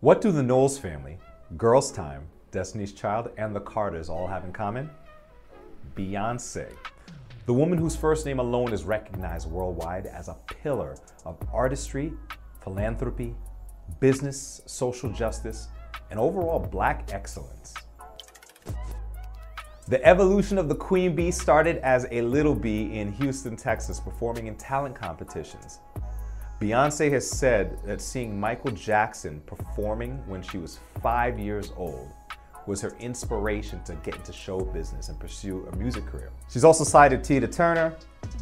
What 0.00 0.20
do 0.20 0.32
the 0.32 0.42
Knowles 0.42 0.80
family, 0.80 1.18
Girls 1.56 1.92
Tyme, 1.92 2.26
Destiny's 2.50 2.92
Child, 2.92 3.30
and 3.38 3.54
the 3.54 3.60
Carters 3.60 4.08
all 4.08 4.26
have 4.26 4.44
in 4.44 4.52
common? 4.52 4.90
Beyonce. 5.94 6.72
The 7.46 7.52
woman 7.52 7.78
whose 7.78 7.94
first 7.94 8.26
name 8.26 8.40
alone 8.40 8.72
is 8.72 8.82
recognized 8.82 9.48
worldwide 9.48 10.06
as 10.06 10.26
a 10.26 10.36
pillar 10.46 10.96
of 11.24 11.38
artistry, 11.52 12.12
philanthropy, 12.62 13.34
business, 14.00 14.62
social 14.66 15.08
justice, 15.08 15.68
and 16.10 16.18
overall 16.18 16.58
black 16.58 17.08
excellence. 17.12 17.74
The 19.88 20.04
evolution 20.06 20.58
of 20.58 20.68
the 20.68 20.76
queen 20.76 21.16
bee 21.16 21.32
started 21.32 21.78
as 21.78 22.06
a 22.12 22.22
little 22.22 22.54
bee 22.54 22.96
in 22.96 23.10
Houston, 23.14 23.56
Texas, 23.56 23.98
performing 23.98 24.46
in 24.46 24.54
talent 24.54 24.94
competitions. 24.94 25.80
Beyonce 26.60 27.10
has 27.10 27.28
said 27.28 27.76
that 27.84 28.00
seeing 28.00 28.38
Michael 28.38 28.70
Jackson 28.70 29.40
performing 29.44 30.22
when 30.28 30.40
she 30.40 30.58
was 30.58 30.78
five 31.02 31.36
years 31.36 31.72
old 31.76 32.08
was 32.68 32.80
her 32.80 32.94
inspiration 33.00 33.82
to 33.82 33.96
get 33.96 34.14
into 34.14 34.32
show 34.32 34.60
business 34.60 35.08
and 35.08 35.18
pursue 35.18 35.66
a 35.72 35.76
music 35.76 36.06
career. 36.06 36.30
She's 36.48 36.62
also 36.62 36.84
cited 36.84 37.24
Tina 37.24 37.48
Turner, 37.48 37.96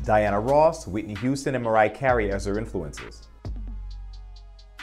Diana 0.05 0.39
Ross, 0.39 0.87
Whitney 0.87 1.15
Houston, 1.15 1.55
and 1.55 1.65
Mariah 1.65 1.89
Carey 1.89 2.31
as 2.31 2.45
her 2.45 2.59
influences. 2.59 3.29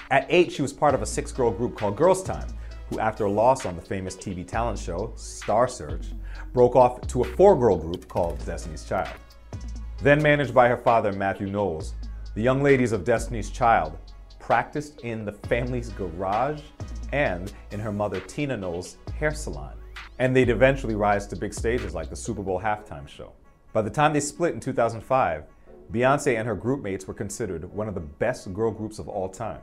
At 0.10 0.26
eight, 0.30 0.52
she 0.52 0.64
was 0.64 0.74
part 0.74 0.96
of 0.96 1.04
a 1.04 1.06
six 1.06 1.32
girl 1.32 1.52
group 1.52 1.78
called 1.78 1.96
Girls 1.96 2.24
Tyme, 2.24 2.48
who, 2.90 3.00
after 3.00 3.26
a 3.26 3.32
loss 3.32 3.66
on 3.66 3.76
the 3.76 3.82
famous 3.82 4.16
TV 4.16 4.48
talent 4.48 4.80
show, 4.80 5.14
Star 5.16 5.68
Search, 5.68 6.08
broke 6.54 6.76
off 6.76 7.02
to 7.08 7.22
a 7.22 7.26
four 7.36 7.58
girl 7.58 7.78
group 7.78 8.08
called 8.08 8.44
Destiny's 8.46 8.86
Child. 8.86 9.16
Then 10.02 10.22
managed 10.22 10.54
by 10.54 10.68
her 10.68 10.78
father, 10.78 11.12
Matthew 11.12 11.48
Knowles, 11.48 11.94
the 12.36 12.42
young 12.42 12.62
ladies 12.62 12.92
of 12.92 13.04
Destiny's 13.04 13.50
Child 13.50 13.98
practiced 14.40 15.02
in 15.02 15.26
the 15.26 15.32
family's 15.32 15.90
garage 15.90 16.62
and 17.12 17.52
in 17.72 17.80
her 17.80 17.92
mother 17.92 18.20
Tina 18.22 18.56
Knowles' 18.56 18.98
hair 19.20 19.34
salon. 19.34 19.74
And 20.20 20.36
they'd 20.36 20.50
eventually 20.50 20.96
rise 20.96 21.28
to 21.28 21.36
big 21.36 21.54
stages 21.54 21.94
like 21.94 22.10
the 22.10 22.16
Super 22.16 22.42
Bowl 22.44 22.60
halftime 22.60 23.08
show. 23.08 23.34
By 23.74 23.82
the 23.82 23.90
time 23.90 24.14
they 24.14 24.20
split 24.20 24.54
in 24.54 24.60
2005, 24.60 25.44
Beyonce 25.92 26.38
and 26.38 26.48
her 26.48 26.56
group 26.56 26.82
mates 26.82 27.08
were 27.08 27.14
considered 27.14 27.64
one 27.74 27.88
of 27.88 27.94
the 27.94 28.02
best 28.02 28.54
girl 28.54 28.72
groups 28.72 29.00
of 29.00 29.08
all 29.08 29.30
time. 29.30 29.62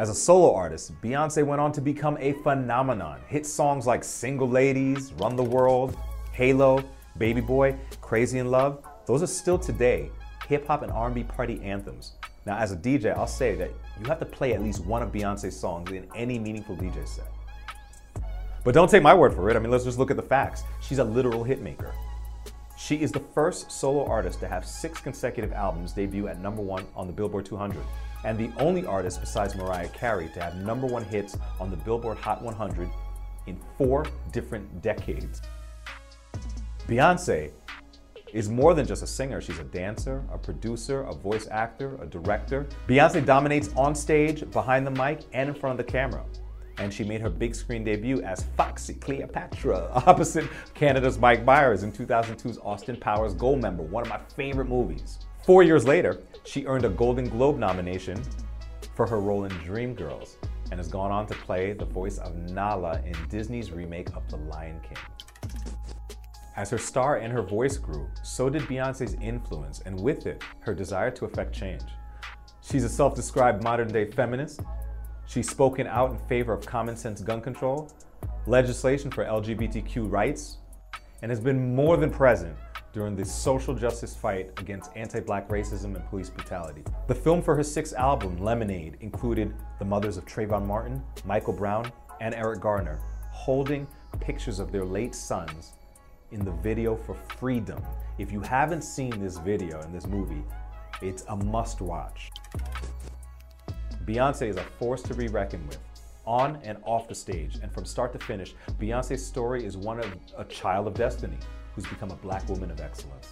As 0.00 0.08
a 0.08 0.14
solo 0.14 0.54
artist, 0.54 0.98
Beyonce 1.02 1.44
went 1.44 1.60
on 1.60 1.72
to 1.72 1.82
become 1.82 2.16
a 2.20 2.32
phenomenon. 2.32 3.20
Hit 3.26 3.44
songs 3.44 3.86
like 3.86 4.02
Single 4.02 4.48
Ladies, 4.48 5.12
Run 5.18 5.36
the 5.36 5.42
World, 5.42 5.94
Halo, 6.32 6.82
Baby 7.18 7.42
Boy, 7.42 7.76
Crazy 8.00 8.38
in 8.38 8.50
Love, 8.50 8.82
those 9.04 9.22
are 9.22 9.26
still 9.26 9.58
today 9.58 10.10
hip 10.48 10.66
hop 10.66 10.80
and 10.80 10.90
R&B 10.90 11.24
party 11.24 11.60
anthems. 11.62 12.12
Now, 12.46 12.56
as 12.56 12.72
a 12.72 12.76
DJ, 12.76 13.14
I'll 13.14 13.26
say 13.26 13.54
that 13.56 13.70
you 14.00 14.06
have 14.06 14.18
to 14.20 14.24
play 14.24 14.54
at 14.54 14.62
least 14.62 14.86
one 14.86 15.02
of 15.02 15.12
Beyonce's 15.12 15.54
songs 15.54 15.90
in 15.90 16.06
any 16.16 16.38
meaningful 16.38 16.78
DJ 16.78 17.06
set. 17.06 17.30
But 18.64 18.72
don't 18.72 18.88
take 18.88 19.02
my 19.02 19.12
word 19.12 19.34
for 19.34 19.50
it. 19.50 19.56
I 19.56 19.58
mean, 19.58 19.70
let's 19.70 19.84
just 19.84 19.98
look 19.98 20.10
at 20.10 20.16
the 20.16 20.22
facts. 20.22 20.62
She's 20.80 20.98
a 20.98 21.04
literal 21.04 21.44
hitmaker. 21.44 21.92
She 22.90 23.00
is 23.00 23.12
the 23.12 23.20
first 23.20 23.70
solo 23.70 24.04
artist 24.04 24.40
to 24.40 24.48
have 24.48 24.66
six 24.66 25.00
consecutive 25.00 25.52
albums 25.52 25.92
debut 25.92 26.26
at 26.26 26.40
number 26.40 26.60
one 26.60 26.88
on 26.96 27.06
the 27.06 27.12
Billboard 27.12 27.46
200, 27.46 27.78
and 28.24 28.36
the 28.36 28.50
only 28.58 28.84
artist 28.84 29.20
besides 29.20 29.54
Mariah 29.54 29.86
Carey 29.90 30.28
to 30.34 30.42
have 30.42 30.56
number 30.56 30.88
one 30.88 31.04
hits 31.04 31.38
on 31.60 31.70
the 31.70 31.76
Billboard 31.76 32.18
Hot 32.18 32.42
100 32.42 32.90
in 33.46 33.60
four 33.78 34.06
different 34.32 34.82
decades. 34.82 35.40
Beyonce 36.88 37.52
is 38.32 38.48
more 38.48 38.74
than 38.74 38.88
just 38.88 39.04
a 39.04 39.06
singer. 39.06 39.40
She's 39.40 39.60
a 39.60 39.64
dancer, 39.64 40.24
a 40.32 40.36
producer, 40.36 41.02
a 41.02 41.14
voice 41.14 41.46
actor, 41.48 41.96
a 42.02 42.06
director. 42.06 42.66
Beyonce 42.88 43.24
dominates 43.24 43.70
on 43.76 43.94
stage, 43.94 44.50
behind 44.50 44.84
the 44.84 44.90
mic, 44.90 45.20
and 45.32 45.48
in 45.48 45.54
front 45.54 45.78
of 45.78 45.86
the 45.86 45.92
camera. 45.92 46.24
And 46.80 46.92
she 46.92 47.04
made 47.04 47.20
her 47.20 47.30
big 47.30 47.54
screen 47.54 47.84
debut 47.84 48.22
as 48.22 48.44
Foxy 48.56 48.94
Cleopatra 48.94 49.90
opposite 50.06 50.48
Canada's 50.74 51.18
Mike 51.18 51.44
Myers 51.44 51.82
in 51.82 51.92
2002's 51.92 52.58
Austin 52.58 52.96
Powers 52.96 53.34
Goldmember, 53.34 53.88
one 53.88 54.02
of 54.02 54.08
my 54.08 54.18
favorite 54.34 54.68
movies. 54.68 55.18
Four 55.44 55.62
years 55.62 55.84
later, 55.84 56.22
she 56.44 56.66
earned 56.66 56.86
a 56.86 56.88
Golden 56.88 57.28
Globe 57.28 57.58
nomination 57.58 58.20
for 58.96 59.06
her 59.06 59.20
role 59.20 59.44
in 59.44 59.52
Dreamgirls 59.52 60.36
and 60.70 60.80
has 60.80 60.88
gone 60.88 61.12
on 61.12 61.26
to 61.26 61.34
play 61.34 61.74
the 61.74 61.84
voice 61.84 62.18
of 62.18 62.34
Nala 62.34 63.00
in 63.04 63.14
Disney's 63.28 63.70
remake 63.70 64.08
of 64.16 64.28
The 64.30 64.36
Lion 64.36 64.80
King. 64.80 64.96
As 66.56 66.70
her 66.70 66.78
star 66.78 67.16
and 67.18 67.32
her 67.32 67.42
voice 67.42 67.76
grew, 67.76 68.08
so 68.22 68.48
did 68.48 68.62
Beyonce's 68.62 69.14
influence, 69.20 69.80
and 69.86 69.98
with 69.98 70.26
it, 70.26 70.42
her 70.60 70.74
desire 70.74 71.10
to 71.12 71.24
affect 71.24 71.54
change. 71.54 71.82
She's 72.62 72.84
a 72.84 72.88
self 72.88 73.14
described 73.14 73.62
modern 73.62 73.88
day 73.88 74.10
feminist. 74.10 74.60
She's 75.30 75.48
spoken 75.48 75.86
out 75.86 76.10
in 76.10 76.18
favor 76.26 76.52
of 76.52 76.66
common 76.66 76.96
sense 76.96 77.20
gun 77.20 77.40
control, 77.40 77.88
legislation 78.48 79.12
for 79.12 79.24
LGBTQ 79.24 80.10
rights, 80.10 80.58
and 81.22 81.30
has 81.30 81.38
been 81.38 81.72
more 81.72 81.96
than 81.96 82.10
present 82.10 82.56
during 82.92 83.14
the 83.14 83.24
social 83.24 83.72
justice 83.72 84.12
fight 84.12 84.50
against 84.58 84.90
anti 84.96 85.20
black 85.20 85.48
racism 85.48 85.94
and 85.94 86.04
police 86.08 86.28
brutality. 86.28 86.82
The 87.06 87.14
film 87.14 87.42
for 87.42 87.54
her 87.54 87.62
sixth 87.62 87.94
album, 87.94 88.38
Lemonade, 88.38 88.96
included 89.02 89.54
the 89.78 89.84
mothers 89.84 90.16
of 90.16 90.26
Trayvon 90.26 90.66
Martin, 90.66 91.00
Michael 91.24 91.52
Brown, 91.52 91.92
and 92.20 92.34
Eric 92.34 92.58
Garner 92.58 92.98
holding 93.30 93.86
pictures 94.18 94.58
of 94.58 94.72
their 94.72 94.84
late 94.84 95.14
sons 95.14 95.74
in 96.32 96.44
the 96.44 96.50
video 96.50 96.96
for 96.96 97.14
Freedom. 97.38 97.80
If 98.18 98.32
you 98.32 98.40
haven't 98.40 98.82
seen 98.82 99.22
this 99.22 99.38
video 99.38 99.80
in 99.82 99.92
this 99.92 100.08
movie, 100.08 100.42
it's 101.00 101.22
a 101.28 101.36
must 101.36 101.80
watch. 101.80 102.32
Beyonce 104.10 104.48
is 104.48 104.56
a 104.56 104.64
force 104.64 105.02
to 105.02 105.14
be 105.14 105.28
reckoned 105.28 105.68
with, 105.68 105.78
on 106.26 106.58
and 106.64 106.78
off 106.82 107.06
the 107.06 107.14
stage. 107.14 107.60
And 107.62 107.70
from 107.70 107.84
start 107.84 108.12
to 108.14 108.18
finish, 108.18 108.56
Beyonce's 108.80 109.24
story 109.24 109.64
is 109.64 109.76
one 109.76 110.00
of 110.00 110.12
a 110.36 110.44
child 110.46 110.88
of 110.88 110.94
destiny 110.94 111.38
who's 111.76 111.86
become 111.86 112.10
a 112.10 112.16
black 112.16 112.48
woman 112.48 112.72
of 112.72 112.80
excellence. 112.80 113.28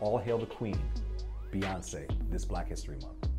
All 0.00 0.16
hail 0.16 0.38
the 0.38 0.46
queen, 0.46 0.78
Beyonce, 1.52 2.08
this 2.30 2.46
Black 2.46 2.68
History 2.68 2.96
Month. 3.02 3.33